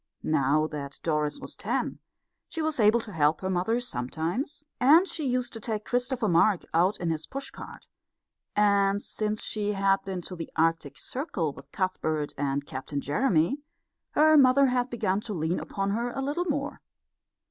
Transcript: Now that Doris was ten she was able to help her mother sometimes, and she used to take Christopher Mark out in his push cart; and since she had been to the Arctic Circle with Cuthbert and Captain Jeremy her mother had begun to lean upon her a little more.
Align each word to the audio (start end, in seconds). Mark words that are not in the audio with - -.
Now 0.23 0.65
that 0.65 0.97
Doris 1.03 1.39
was 1.39 1.55
ten 1.55 1.99
she 2.49 2.59
was 2.63 2.79
able 2.79 2.99
to 3.01 3.11
help 3.11 3.41
her 3.41 3.51
mother 3.51 3.79
sometimes, 3.79 4.63
and 4.79 5.07
she 5.07 5.27
used 5.29 5.53
to 5.53 5.59
take 5.59 5.85
Christopher 5.85 6.27
Mark 6.27 6.65
out 6.73 6.97
in 6.99 7.11
his 7.11 7.27
push 7.27 7.51
cart; 7.51 7.87
and 8.55 8.99
since 8.99 9.43
she 9.43 9.73
had 9.73 10.01
been 10.03 10.21
to 10.21 10.35
the 10.35 10.51
Arctic 10.55 10.97
Circle 10.97 11.53
with 11.53 11.71
Cuthbert 11.71 12.33
and 12.35 12.65
Captain 12.65 12.99
Jeremy 12.99 13.59
her 14.13 14.35
mother 14.37 14.65
had 14.65 14.89
begun 14.89 15.21
to 15.21 15.35
lean 15.35 15.59
upon 15.59 15.91
her 15.91 16.09
a 16.09 16.19
little 16.21 16.45
more. 16.45 16.81